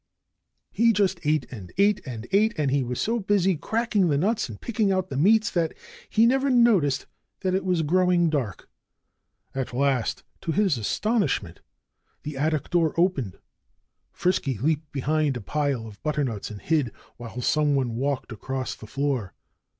He 0.71 0.93
just 0.93 1.19
ate 1.25 1.45
and 1.51 1.71
ate 1.77 2.01
and 2.07 2.25
ate; 2.31 2.55
and 2.57 2.71
he 2.71 2.81
was 2.83 2.99
so 2.99 3.19
busy 3.19 3.55
cracking 3.55 4.07
the 4.09 4.17
nuts 4.17 4.49
and 4.49 4.59
picking 4.59 4.91
out 4.91 5.09
the 5.11 5.15
meats 5.15 5.51
that 5.51 5.75
he 6.09 6.25
never 6.25 6.49
noticed 6.49 7.05
that 7.41 7.53
it 7.53 7.63
was 7.63 7.83
growing 7.83 8.27
dark. 8.31 8.67
At 9.53 9.73
last, 9.73 10.23
to 10.41 10.53
his 10.53 10.79
astonishment, 10.79 11.59
the 12.23 12.35
attic 12.35 12.71
door 12.71 12.95
opened. 12.99 13.37
Frisky 14.11 14.57
leaped 14.57 14.91
behind 14.91 15.37
a 15.37 15.39
pile 15.41 15.85
of 15.85 16.01
butternuts 16.01 16.49
and 16.49 16.61
hid, 16.63 16.91
while 17.17 17.39
someone 17.39 17.95
walked 17.95 18.31
across 18.31 18.73
the 18.73 18.87
floor. 18.87 19.35